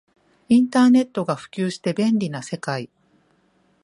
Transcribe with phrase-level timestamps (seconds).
[0.49, 2.89] インターネットが普及して便利な世界